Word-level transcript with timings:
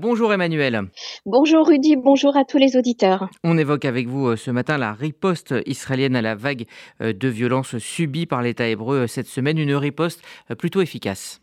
Bonjour 0.00 0.32
Emmanuel. 0.32 0.82
Bonjour 1.26 1.66
Rudy, 1.66 1.96
bonjour 1.96 2.36
à 2.36 2.44
tous 2.44 2.56
les 2.56 2.76
auditeurs. 2.76 3.28
On 3.42 3.58
évoque 3.58 3.84
avec 3.84 4.06
vous 4.06 4.28
euh, 4.28 4.36
ce 4.36 4.52
matin 4.52 4.78
la 4.78 4.92
riposte 4.92 5.52
israélienne 5.66 6.14
à 6.14 6.22
la 6.22 6.36
vague 6.36 6.66
euh, 7.00 7.12
de 7.12 7.26
violence 7.26 7.78
subie 7.78 8.24
par 8.24 8.40
l'État 8.40 8.68
hébreu 8.68 8.98
euh, 8.98 9.06
cette 9.08 9.26
semaine, 9.26 9.58
une 9.58 9.74
riposte 9.74 10.22
plutôt 10.56 10.80
efficace. 10.80 11.40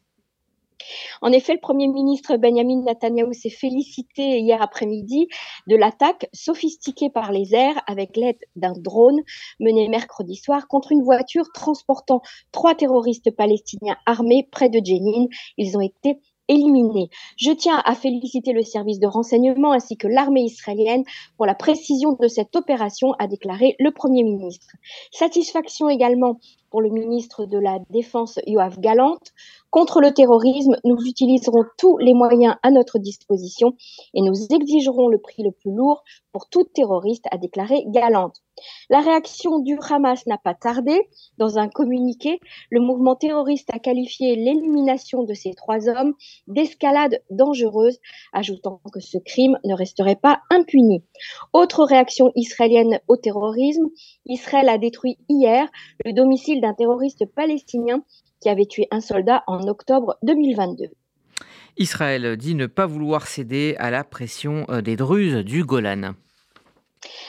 En 1.21 1.33
effet, 1.33 1.53
le 1.53 1.59
Premier 1.59 1.89
ministre 1.89 2.37
Benjamin 2.37 2.81
Netanyahu 2.83 3.33
s'est 3.33 3.49
félicité 3.49 4.39
hier 4.39 4.61
après-midi 4.61 5.27
de 5.67 5.75
l'attaque 5.75 6.29
sophistiquée 6.31 7.09
par 7.09 7.33
les 7.33 7.53
airs 7.53 7.81
avec 7.87 8.15
l'aide 8.15 8.39
d'un 8.55 8.73
drone 8.77 9.19
mené 9.59 9.89
mercredi 9.89 10.37
soir 10.37 10.67
contre 10.69 10.93
une 10.93 11.03
voiture 11.03 11.51
transportant 11.53 12.21
trois 12.53 12.73
terroristes 12.73 13.35
palestiniens 13.35 13.97
armés 14.05 14.47
près 14.49 14.69
de 14.69 14.79
Jenin. 14.83 15.27
Ils 15.57 15.75
ont 15.75 15.81
été 15.81 16.19
éliminés. 16.47 17.09
Je 17.37 17.51
tiens 17.51 17.81
à 17.85 17.95
féliciter 17.95 18.53
le 18.53 18.63
service 18.63 18.99
de 18.99 19.07
renseignement 19.07 19.71
ainsi 19.71 19.97
que 19.97 20.07
l'armée 20.07 20.43
israélienne 20.43 21.03
pour 21.37 21.45
la 21.45 21.55
précision 21.55 22.17
de 22.19 22.27
cette 22.27 22.55
opération, 22.55 23.13
a 23.19 23.27
déclaré 23.27 23.75
le 23.79 23.91
Premier 23.91 24.23
ministre. 24.23 24.67
Satisfaction 25.11 25.89
également 25.89 26.39
pour 26.69 26.81
le 26.81 26.89
ministre 26.89 27.45
de 27.45 27.57
la 27.57 27.79
Défense 27.89 28.39
Yoav 28.47 28.79
Galante. 28.79 29.31
Contre 29.69 30.01
le 30.01 30.11
terrorisme, 30.11 30.75
nous 30.83 30.97
utiliserons 31.05 31.63
tous 31.77 31.97
les 31.97 32.13
moyens 32.13 32.55
à 32.63 32.71
notre 32.71 32.99
disposition 32.99 33.75
et 34.13 34.21
nous 34.21 34.33
exigerons 34.53 35.07
le 35.07 35.19
prix 35.19 35.43
le 35.43 35.51
plus 35.51 35.73
lourd 35.73 36.03
pour 36.31 36.49
tout 36.49 36.65
terroriste, 36.65 37.25
a 37.31 37.37
déclaré 37.37 37.83
Galante. 37.87 38.41
La 38.89 39.01
réaction 39.01 39.59
du 39.59 39.77
Hamas 39.89 40.25
n'a 40.27 40.37
pas 40.37 40.53
tardé. 40.53 41.09
Dans 41.37 41.57
un 41.57 41.67
communiqué, 41.67 42.39
le 42.69 42.79
mouvement 42.79 43.15
terroriste 43.15 43.69
a 43.73 43.79
qualifié 43.79 44.35
l'élimination 44.35 45.23
de 45.23 45.33
ces 45.33 45.53
trois 45.53 45.89
hommes 45.89 46.13
d'escalade 46.47 47.21
dangereuse, 47.29 47.99
ajoutant 48.33 48.81
que 48.93 48.99
ce 48.99 49.17
crime 49.17 49.57
ne 49.65 49.73
resterait 49.73 50.15
pas 50.15 50.41
impuni. 50.49 51.03
Autre 51.53 51.83
réaction 51.83 52.31
israélienne 52.35 52.99
au 53.07 53.17
terrorisme, 53.17 53.89
Israël 54.25 54.69
a 54.69 54.77
détruit 54.77 55.17
hier 55.29 55.67
le 56.03 56.13
domicile 56.13 56.61
d'un 56.61 56.73
terroriste 56.73 57.25
palestinien 57.35 58.03
qui 58.41 58.49
avait 58.49 58.65
tué 58.65 58.87
un 58.91 59.01
soldat 59.01 59.43
en 59.47 59.67
octobre 59.67 60.17
2022. 60.23 60.85
Israël 61.77 62.37
dit 62.37 62.55
ne 62.55 62.67
pas 62.67 62.85
vouloir 62.85 63.27
céder 63.27 63.75
à 63.79 63.91
la 63.91 64.03
pression 64.03 64.65
euh, 64.69 64.81
des 64.81 64.95
Druzes 64.95 65.43
du 65.43 65.65
Golan. 65.65 66.13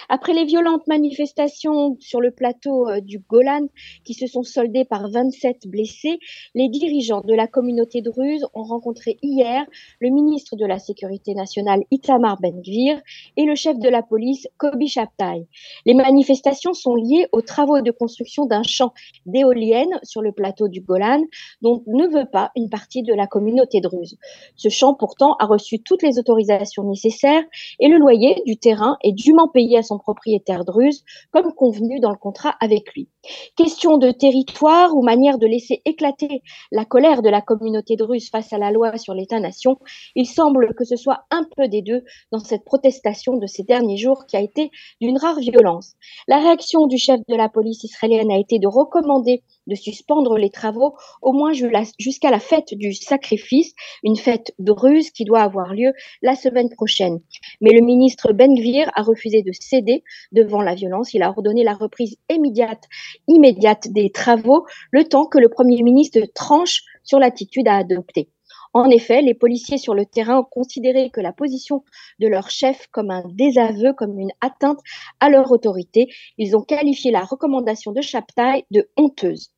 Après 0.09 0.33
les 0.33 0.45
violentes 0.45 0.87
manifestations 0.87 1.97
sur 2.01 2.21
le 2.21 2.31
plateau 2.31 2.89
euh, 2.89 3.01
du 3.01 3.19
Golan 3.19 3.67
qui 4.05 4.15
se 4.15 4.27
sont 4.27 4.43
soldées 4.43 4.85
par 4.85 5.11
27 5.11 5.67
blessés, 5.67 6.19
les 6.55 6.69
dirigeants 6.69 7.23
de 7.23 7.35
la 7.35 7.47
communauté 7.47 8.03
druze 8.03 8.47
ont 8.55 8.63
rencontré 8.63 9.19
hier 9.23 9.65
le 10.01 10.11
ministre 10.11 10.57
de 10.57 10.65
la 10.65 10.79
Sécurité 10.79 11.35
nationale 11.35 11.83
Itamar 11.91 12.41
Ben-Gvir 12.41 13.01
et 13.37 13.45
le 13.45 13.55
chef 13.55 13.79
de 13.79 13.89
la 13.89 14.03
police 14.03 14.47
Kobi 14.59 14.89
Shabtai. 14.89 15.47
Les 15.85 15.95
manifestations 15.95 16.73
sont 16.73 16.95
liées 16.95 17.27
aux 17.33 17.43
travaux 17.43 17.81
de 17.81 17.91
construction 17.91 18.47
d'un 18.47 18.63
champ 18.63 18.93
d'éoliennes 19.27 19.99
sur 20.03 20.23
le 20.23 20.33
plateau 20.33 20.69
du 20.69 20.81
Golan 20.81 21.23
dont 21.63 21.83
ne 21.87 22.07
veut 22.07 22.29
pas 22.31 22.51
une 22.57 22.71
partie 22.71 23.03
de 23.03 23.13
la 23.13 23.27
communauté 23.27 23.81
druze. 23.81 24.17
Ce 24.55 24.69
champ 24.69 24.95
pourtant 24.95 25.35
a 25.39 25.47
reçu 25.47 25.83
toutes 25.83 26.03
les 26.03 26.19
autorisations 26.19 26.85
nécessaires 26.85 27.43
et 27.81 27.89
le 27.89 27.99
loyer 27.99 28.43
du 28.47 28.57
terrain 28.57 28.97
est 29.03 29.13
dûment 29.13 29.49
payé 29.49 29.66
à 29.75 29.83
son 29.83 29.99
propriétaire 29.99 30.65
druze, 30.65 31.03
comme 31.33 31.53
convenu 31.55 31.99
dans 31.99 32.11
le 32.11 32.19
contrat 32.19 32.55
avec 32.61 32.93
lui. 32.95 33.09
Question 33.57 33.99
de 33.99 34.11
territoire 34.11 34.95
ou 34.95 35.03
manière 35.03 35.39
de 35.39 35.47
laisser 35.47 35.83
éclater 35.85 36.43
la 36.73 36.85
colère 36.85 37.23
de 37.23 37.29
la 37.29 37.41
communauté 37.41 37.97
druze 37.97 38.29
face 38.31 38.53
à 38.53 38.59
la 38.59 38.71
loi 38.71 38.97
sur 38.99 39.15
l'État-nation, 39.15 39.79
il 40.15 40.27
semble 40.27 40.75
que 40.75 40.85
ce 40.85 40.97
soit 40.97 41.25
un 41.31 41.47
peu 41.57 41.69
des 41.69 41.83
deux 41.83 42.03
dans 42.33 42.39
cette 42.39 42.65
protestation 42.65 43.37
de 43.37 43.47
ces 43.47 43.63
derniers 43.63 43.97
jours 43.97 44.27
qui 44.27 44.37
a 44.37 44.41
été 44.41 44.71
d'une 45.01 45.19
rare 45.19 45.39
violence. 45.39 45.95
La 46.29 46.39
réaction 46.39 46.87
du 46.87 46.99
chef 46.99 47.21
de 47.29 47.37
la 47.37 47.49
police 47.49 47.85
israélienne 47.85 48.31
a 48.31 48.39
été 48.39 48.59
de 48.59 48.69
recommander 48.69 49.43
de 49.67 49.75
suspendre 49.75 50.37
les 50.37 50.51
travaux 50.51 50.95
au 51.23 51.33
moins 51.33 51.53
jusqu'à 51.99 52.31
la 52.31 52.39
fête 52.39 52.73
du 52.73 52.95
sacrifice, 52.95 53.75
une 54.03 54.17
fête 54.17 54.53
druze 54.59 55.11
qui 55.11 55.25
doit 55.25 55.41
avoir 55.41 55.75
lieu 55.75 55.93
la 56.23 56.35
semaine 56.35 56.71
prochaine. 56.71 57.21
Mais 57.61 57.71
le 57.73 57.85
ministre 57.85 58.33
Ben 58.33 58.55
Gvir 58.55 58.91
a 58.95 59.03
refusé 59.03 59.43
de 59.43 59.53
céder 59.53 60.03
devant 60.33 60.63
la 60.63 60.75
violence. 60.75 61.15
Il 61.15 61.23
a 61.23 61.31
ordonné 61.31 61.65
la 61.65 61.75
reprise 61.75 62.17
immédiate, 62.31 62.85
immédiate 63.29 63.89
des 63.89 64.11
travaux, 64.11 64.67
le 64.91 65.05
temps 65.05 65.27
que 65.27 65.39
le 65.39 65.49
Premier 65.49 65.83
ministre 65.83 66.21
tranche 66.35 66.83
sur 67.05 67.19
l'attitude 67.19 67.69
à 67.69 67.77
adopter. 67.77 68.29
En 68.73 68.91
effet, 68.91 69.23
les 69.23 69.33
policiers 69.33 69.79
sur 69.79 69.95
le 69.95 70.05
terrain 70.05 70.41
ont 70.41 70.45
considéré 70.45 71.09
que 71.09 71.23
la 71.23 71.33
position 71.33 71.83
de 72.19 72.29
leur 72.29 72.51
chef 72.51 72.89
comme 72.93 73.11
un 73.11 73.23
désaveu, 73.27 73.95
comme 73.95 74.19
une 74.19 74.33
atteinte 74.43 74.81
à 75.19 75.31
leur 75.31 75.51
autorité. 75.51 76.09
Ils 76.37 76.55
ont 76.57 76.61
qualifié 76.61 77.11
la 77.11 77.23
recommandation 77.23 77.93
de 77.93 78.03
Chaptaille 78.03 78.65
de 78.71 78.91
honteuse. 78.99 79.51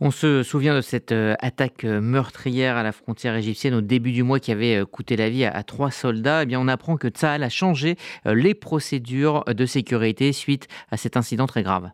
On 0.00 0.12
se 0.12 0.44
souvient 0.44 0.76
de 0.76 0.80
cette 0.80 1.10
euh, 1.10 1.34
attaque 1.40 1.84
euh, 1.84 2.00
meurtrière 2.00 2.76
à 2.76 2.84
la 2.84 2.92
frontière 2.92 3.34
égyptienne 3.34 3.74
au 3.74 3.80
début 3.80 4.12
du 4.12 4.22
mois 4.22 4.38
qui 4.38 4.52
avait 4.52 4.76
euh, 4.76 4.86
coûté 4.86 5.16
la 5.16 5.28
vie 5.28 5.44
à, 5.44 5.62
trois 5.64 5.90
soldats. 5.90 6.44
Eh 6.48 6.56
on 6.56 6.68
apprend 6.68 6.96
que 6.96 7.08
Tsahal 7.08 7.42
a 7.42 7.48
changé 7.48 7.96
les 8.24 8.54
procédures 8.54 9.44
de 9.46 9.66
sécurité 9.66 10.32
suite 10.32 10.68
à 10.92 10.96
cet 10.96 11.16
incident 11.16 11.48
très 11.48 11.64
grave. 11.64 11.90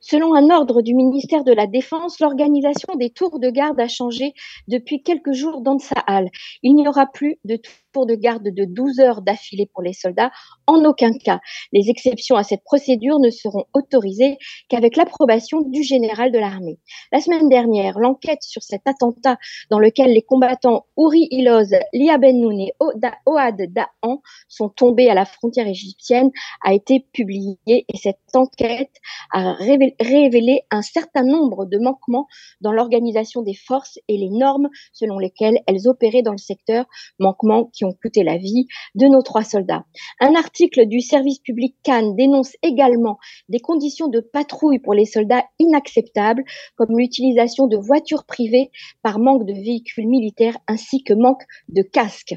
Selon 0.00 0.34
un 0.34 0.50
ordre 0.50 0.82
du 0.82 0.94
ministère 0.94 1.44
de 1.44 1.52
la 1.52 1.66
Défense, 1.66 2.20
l'organisation 2.20 2.94
des 2.94 3.10
tours 3.10 3.40
de 3.40 3.50
garde 3.50 3.80
a 3.80 3.88
changé 3.88 4.32
depuis 4.68 5.02
quelques 5.02 5.32
jours 5.32 5.60
dans 5.60 5.78
Tsahal. 5.78 6.28
Il 6.62 6.74
n'y 6.74 6.86
aura 6.88 7.06
plus 7.06 7.36
de 7.44 7.56
tours 7.56 7.72
de 8.06 8.14
garde 8.14 8.44
de 8.44 8.64
12 8.64 9.00
heures 9.00 9.22
d'affilée 9.22 9.68
pour 9.72 9.82
les 9.82 9.92
soldats, 9.92 10.30
en 10.66 10.84
aucun 10.84 11.12
cas. 11.12 11.40
Les 11.72 11.88
exceptions 11.88 12.36
à 12.36 12.42
cette 12.42 12.64
procédure 12.64 13.18
ne 13.18 13.30
seront 13.30 13.64
autorisées 13.74 14.38
qu'avec 14.68 14.96
l'approbation 14.96 15.60
du 15.62 15.82
général 15.82 16.32
de 16.32 16.38
l'armée. 16.38 16.78
La 17.12 17.20
semaine 17.20 17.48
dernière, 17.48 17.98
l'enquête 17.98 18.42
sur 18.42 18.62
cet 18.62 18.82
attentat 18.86 19.36
dans 19.70 19.78
lequel 19.78 20.12
les 20.12 20.22
combattants 20.22 20.86
Ouri 20.96 21.28
Iloz, 21.30 21.74
Lia 21.92 22.18
Ben 22.18 22.38
et 22.38 22.72
Oad 22.80 23.60
Da'an 23.72 24.22
sont 24.48 24.68
tombés 24.68 25.08
à 25.08 25.14
la 25.14 25.24
frontière 25.24 25.66
égyptienne 25.66 26.30
a 26.64 26.74
été 26.74 27.06
publiée 27.12 27.58
et 27.66 27.96
cette 27.96 28.18
enquête 28.34 28.94
a 29.32 29.54
révélé 29.54 30.62
un 30.70 30.82
certain 30.82 31.24
nombre 31.24 31.66
de 31.66 31.78
manquements 31.78 32.26
dans 32.60 32.72
l'organisation 32.72 33.42
des 33.42 33.54
forces 33.54 33.98
et 34.08 34.16
les 34.16 34.30
normes 34.30 34.68
selon 34.92 35.18
lesquelles 35.18 35.58
elles 35.66 35.88
opéraient 35.88 36.22
dans 36.22 36.32
le 36.32 36.38
secteur, 36.38 36.86
manquements 37.18 37.66
qui 37.66 37.84
ont 37.84 37.87
coûté 37.92 38.24
la 38.24 38.36
vie 38.36 38.66
de 38.94 39.06
nos 39.06 39.22
trois 39.22 39.44
soldats. 39.44 39.84
Un 40.20 40.34
article 40.34 40.86
du 40.86 41.00
service 41.00 41.38
public 41.38 41.76
Cannes 41.82 42.16
dénonce 42.16 42.56
également 42.62 43.18
des 43.48 43.60
conditions 43.60 44.08
de 44.08 44.20
patrouille 44.20 44.78
pour 44.78 44.94
les 44.94 45.06
soldats 45.06 45.44
inacceptables, 45.58 46.44
comme 46.76 46.98
l'utilisation 46.98 47.66
de 47.66 47.76
voitures 47.76 48.24
privées 48.24 48.70
par 49.02 49.18
manque 49.18 49.46
de 49.46 49.52
véhicules 49.52 50.08
militaires 50.08 50.58
ainsi 50.66 51.02
que 51.02 51.14
manque 51.14 51.42
de 51.68 51.82
casques. 51.82 52.36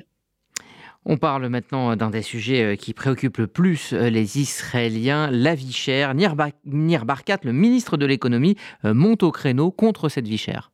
On 1.03 1.17
parle 1.17 1.47
maintenant 1.47 1.95
d'un 1.95 2.11
des 2.11 2.21
sujets 2.21 2.63
euh, 2.63 2.75
qui 2.75 2.93
préoccupent 2.93 3.39
le 3.39 3.47
plus 3.47 3.91
euh, 3.91 4.09
les 4.09 4.39
Israéliens, 4.39 5.31
la 5.31 5.55
vie 5.55 5.73
chère. 5.73 6.13
Nir, 6.13 7.05
Barkat, 7.05 7.39
le 7.43 7.53
ministre 7.53 7.97
de 7.97 8.05
l'économie, 8.05 8.55
euh, 8.85 8.93
monte 8.93 9.23
au 9.23 9.31
créneau 9.31 9.71
contre 9.71 10.09
cette 10.09 10.27
vie 10.27 10.37
chère. 10.37 10.71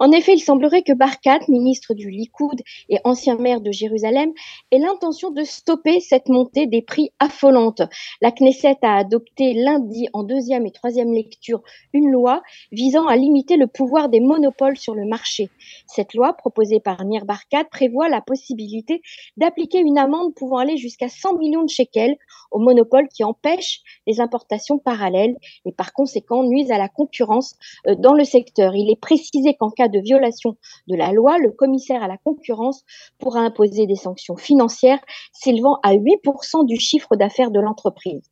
En 0.00 0.10
effet, 0.12 0.34
il 0.34 0.40
semblerait 0.40 0.82
que 0.82 0.92
Barkat, 0.92 1.40
ministre 1.48 1.94
du 1.94 2.10
Likoud 2.10 2.60
et 2.88 2.98
ancien 3.04 3.36
maire 3.36 3.60
de 3.60 3.72
Jérusalem, 3.72 4.32
ait 4.70 4.78
l'intention 4.78 5.30
de 5.30 5.42
stopper 5.44 6.00
cette 6.00 6.28
montée 6.28 6.66
des 6.66 6.82
prix 6.82 7.10
affolante. 7.18 7.82
La 8.20 8.30
Knesset 8.30 8.78
a 8.82 8.96
adopté 8.96 9.54
lundi 9.54 10.08
en 10.12 10.22
deuxième 10.22 10.66
et 10.66 10.72
troisième 10.72 11.12
lecture 11.12 11.62
une 11.92 12.10
loi 12.10 12.42
visant 12.72 13.06
à 13.06 13.16
limiter 13.16 13.56
le 13.56 13.66
pouvoir 13.66 14.08
des 14.08 14.20
monopoles 14.20 14.76
sur 14.76 14.94
le 14.94 15.06
marché. 15.06 15.50
Cette 15.86 16.14
loi, 16.14 16.34
proposée 16.34 16.80
par 16.80 17.04
Nir 17.04 17.24
Barkat, 17.24 17.64
prévoit 17.64 18.08
la 18.08 18.20
possibilité 18.20 19.02
d'appliquer 19.36 19.78
une 19.78 19.98
amende 19.98 20.34
pouvant 20.34 20.58
aller 20.58 20.76
jusqu'à 20.76 21.08
100 21.08 21.38
millions 21.38 21.62
de 21.62 21.70
shekels 21.70 22.16
aux 22.50 22.58
monopoles 22.58 23.08
qui 23.08 23.24
empêchent 23.24 23.80
les 24.06 24.20
importations 24.20 24.78
parallèles 24.78 25.36
et 25.64 25.72
par 25.72 25.92
conséquent 25.92 26.42
nuisent 26.44 26.70
à 26.70 26.78
la 26.78 26.88
concurrence 26.88 27.56
euh, 27.86 27.94
dans 27.96 28.14
le 28.14 28.24
secteur. 28.24 28.74
Il 28.74 28.90
est 28.90 29.00
précisé 29.00 29.54
qu'en 29.58 29.70
cas 29.70 29.88
de 29.88 29.98
violation 29.98 30.56
de 30.86 30.96
la 30.96 31.12
loi, 31.12 31.38
le 31.38 31.50
commissaire 31.50 32.02
à 32.02 32.08
la 32.08 32.18
concurrence 32.18 32.84
pourra 33.18 33.40
imposer 33.40 33.86
des 33.86 33.96
sanctions 33.96 34.36
financières 34.36 35.00
s'élevant 35.32 35.78
à 35.82 35.94
8% 35.94 36.66
du 36.66 36.78
chiffre 36.78 37.16
d'affaires 37.16 37.50
de 37.50 37.60
l'entreprise. 37.60 38.22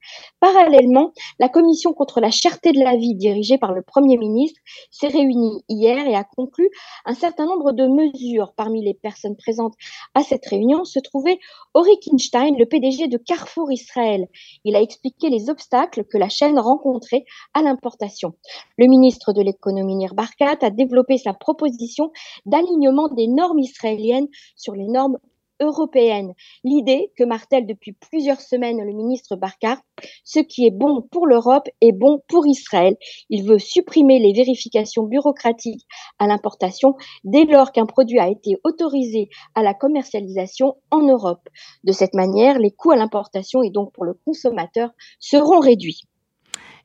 Parallèlement, 0.41 1.13
la 1.39 1.49
commission 1.49 1.93
contre 1.93 2.21
la 2.21 2.31
cherté 2.31 2.73
de 2.73 2.81
la 2.81 2.97
vie 2.97 3.15
dirigée 3.15 3.59
par 3.59 3.73
le 3.73 3.83
Premier 3.83 4.17
ministre 4.17 4.61
s'est 4.91 5.09
réunie 5.09 5.63
hier 5.69 6.07
et 6.07 6.15
a 6.15 6.25
conclu 6.25 6.69
un 7.05 7.15
certain 7.15 7.47
nombre 7.47 7.73
de 7.73 7.87
mesures. 7.87 8.53
Parmi 8.57 8.85
les 8.85 8.95
personnes 8.95 9.37
présentes 9.37 9.75
à 10.15 10.23
cette 10.23 10.47
réunion 10.47 10.85
se 10.85 10.99
trouvait 10.99 11.39
Ori 11.75 11.99
Kinstein, 12.01 12.57
le 12.57 12.67
PDG 12.67 13.09
de 13.09 13.19
Carrefour 13.19 13.71
Israël. 13.71 14.29
Il 14.65 14.77
a 14.77 14.81
expliqué 14.81 15.29
les 15.29 15.51
obstacles 15.51 16.05
que 16.05 16.19
la 16.19 16.29
chaîne 16.29 16.59
rencontrait 16.59 17.25
à 17.53 17.63
l'importation. 17.63 18.35
Le 18.79 18.87
ministre 18.87 19.33
de 19.33 19.43
l'économie 19.43 19.97
Nir 19.97 20.15
Barkat 20.15 20.59
a 20.63 20.71
développé 20.71 21.04
sa 21.19 21.35
proposition 21.35 22.11
d'alignement 22.47 23.09
des 23.09 23.29
normes 23.29 23.59
israéliennes 23.59 24.29
sur 24.57 24.75
les 24.75 24.87
normes 24.87 25.19
européenne. 25.61 26.35
L'idée 26.65 27.13
que 27.17 27.25
martèle 27.25 27.67
depuis 27.67 27.93
plusieurs 27.93 28.41
semaines 28.41 28.83
le 28.83 28.93
ministre 28.93 29.37
Barkar, 29.37 29.79
ce 30.25 30.41
qui 30.41 30.67
est 30.67 30.71
bon 30.71 31.03
pour 31.03 31.27
l'Europe 31.27 31.69
est 31.81 31.93
bon 31.93 32.21
pour 32.29 32.47
Israël. 32.47 32.97
Il 33.31 33.45
veut 33.45 33.59
supprimer 33.59 34.19
les 34.19 34.33
vérifications 34.33 35.05
bureaucratiques 35.05 35.87
à 36.19 36.27
l'importation 36.27 36.97
dès 37.25 37.45
lors 37.45 37.73
qu'un 37.73 37.87
produit 37.87 38.19
a 38.19 38.29
été 38.29 38.57
autorisé 38.65 39.29
à 39.55 39.63
la 39.63 39.75
commercialisation 39.75 40.77
en 40.91 41.03
Europe. 41.03 41.49
De 41.85 41.93
cette 41.93 42.15
manière, 42.15 42.59
les 42.59 42.71
coûts 42.71 42.91
à 42.91 42.97
l'importation 42.97 43.63
et 43.63 43.71
donc 43.71 43.93
pour 43.93 44.05
le 44.05 44.15
consommateur 44.25 44.91
seront 45.21 45.61
réduits. 45.61 46.03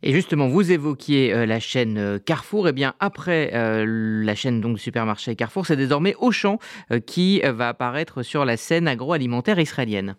Et 0.01 0.13
justement, 0.13 0.47
vous 0.47 0.71
évoquiez 0.71 1.33
euh, 1.33 1.45
la 1.45 1.59
chaîne 1.59 1.97
euh, 1.97 2.19
Carrefour. 2.19 2.67
Et 2.67 2.69
eh 2.69 2.73
bien, 2.73 2.93
après 2.99 3.51
euh, 3.53 4.23
la 4.23 4.35
chaîne 4.35 4.61
donc 4.61 4.79
supermarché 4.79 5.35
Carrefour, 5.35 5.65
c'est 5.65 5.75
désormais 5.75 6.15
Auchan 6.19 6.59
qui 7.05 7.41
va 7.41 7.69
apparaître 7.69 8.23
sur 8.23 8.45
la 8.45 8.57
scène 8.57 8.87
agroalimentaire 8.87 9.59
israélienne. 9.59 10.15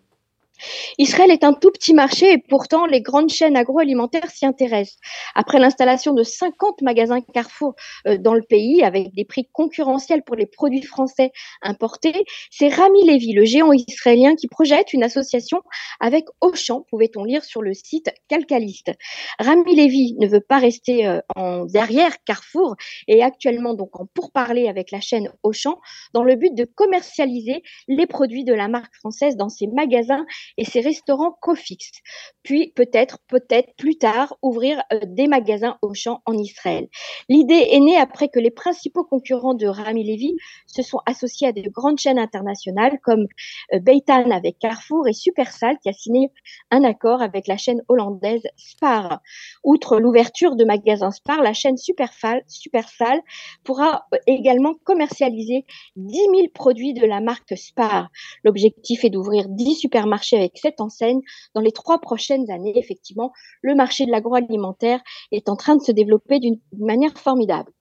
Israël 0.97 1.31
est 1.31 1.43
un 1.43 1.53
tout 1.53 1.71
petit 1.71 1.93
marché 1.93 2.31
et 2.31 2.37
pourtant 2.37 2.85
les 2.85 3.01
grandes 3.01 3.29
chaînes 3.29 3.55
agroalimentaires 3.55 4.29
s'y 4.29 4.45
intéressent. 4.45 4.97
Après 5.35 5.59
l'installation 5.59 6.13
de 6.13 6.23
50 6.23 6.81
magasins 6.81 7.21
Carrefour 7.21 7.75
euh, 8.07 8.17
dans 8.17 8.33
le 8.33 8.41
pays 8.41 8.83
avec 8.83 9.13
des 9.13 9.25
prix 9.25 9.47
concurrentiels 9.51 10.23
pour 10.23 10.35
les 10.35 10.45
produits 10.45 10.83
français 10.83 11.31
importés, 11.61 12.25
c'est 12.49 12.69
Rami 12.69 13.05
Levy, 13.05 13.33
le 13.33 13.45
géant 13.45 13.71
israélien, 13.71 14.35
qui 14.35 14.47
projette 14.47 14.93
une 14.93 15.03
association 15.03 15.61
avec 15.99 16.25
Auchan, 16.41 16.85
pouvait-on 16.89 17.23
lire 17.23 17.43
sur 17.43 17.61
le 17.61 17.73
site 17.73 18.11
Calcaliste. 18.27 18.91
Rami 19.39 19.75
Levy 19.75 20.15
ne 20.19 20.27
veut 20.27 20.41
pas 20.41 20.59
rester 20.59 21.07
euh, 21.07 21.19
en 21.35 21.65
derrière 21.65 22.23
Carrefour 22.25 22.75
et 23.07 23.23
actuellement 23.23 23.73
donc 23.73 23.99
en 23.99 24.05
pourparler 24.05 24.67
avec 24.67 24.91
la 24.91 25.01
chaîne 25.01 25.31
Auchan 25.43 25.79
dans 26.13 26.23
le 26.23 26.35
but 26.35 26.53
de 26.53 26.65
commercialiser 26.65 27.63
les 27.87 28.07
produits 28.07 28.43
de 28.43 28.53
la 28.53 28.67
marque 28.67 28.95
française 28.95 29.35
dans 29.35 29.49
ses 29.49 29.67
magasins 29.67 30.25
et 30.57 30.65
ces 30.65 30.81
restaurants 30.81 31.35
co-fixes. 31.41 32.01
Puis 32.43 32.71
peut-être, 32.75 33.19
peut-être 33.27 33.73
plus 33.77 33.97
tard, 33.97 34.35
ouvrir 34.41 34.81
euh, 34.93 34.99
des 35.05 35.27
magasins 35.27 35.77
au 35.81 35.93
champ 35.93 36.21
en 36.25 36.33
Israël. 36.33 36.87
L'idée 37.29 37.67
est 37.71 37.79
née 37.79 37.97
après 37.97 38.29
que 38.29 38.39
les 38.39 38.51
principaux 38.51 39.03
concurrents 39.03 39.53
de 39.53 39.67
Rami 39.67 40.03
Levy 40.03 40.35
se 40.67 40.81
sont 40.81 40.99
associés 41.05 41.47
à 41.47 41.51
de 41.51 41.67
grandes 41.69 41.99
chaînes 41.99 42.19
internationales 42.19 42.99
comme 43.03 43.27
euh, 43.73 43.79
Beitan 43.79 44.31
avec 44.31 44.59
Carrefour 44.59 45.07
et 45.07 45.13
Supersal 45.13 45.77
qui 45.81 45.89
a 45.89 45.93
signé 45.93 46.29
un 46.69 46.83
accord 46.83 47.21
avec 47.21 47.47
la 47.47 47.57
chaîne 47.57 47.81
hollandaise 47.87 48.43
Spar. 48.57 49.21
Outre 49.63 49.99
l'ouverture 49.99 50.55
de 50.55 50.65
magasins 50.65 51.11
Spar, 51.11 51.41
la 51.41 51.53
chaîne 51.53 51.77
Supersal, 51.77 52.43
Supersal 52.47 53.21
pourra 53.63 54.05
euh, 54.13 54.17
également 54.27 54.73
commercialiser 54.83 55.65
10 55.95 56.17
000 56.17 56.31
produits 56.53 56.93
de 56.93 57.05
la 57.05 57.21
marque 57.21 57.57
Spar. 57.57 58.09
L'objectif 58.43 59.03
est 59.05 59.09
d'ouvrir 59.09 59.47
10 59.47 59.75
supermarchés 59.75 60.40
avec 60.41 60.57
cette 60.57 60.81
enseigne 60.81 61.21
dans 61.53 61.61
les 61.61 61.71
trois 61.71 61.99
prochaines 61.99 62.49
années. 62.51 62.77
Effectivement, 62.77 63.31
le 63.61 63.75
marché 63.75 64.05
de 64.05 64.11
l'agroalimentaire 64.11 65.01
est 65.31 65.49
en 65.49 65.55
train 65.55 65.75
de 65.75 65.81
se 65.81 65.91
développer 65.91 66.39
d'une 66.39 66.59
manière 66.77 67.17
formidable. 67.17 67.69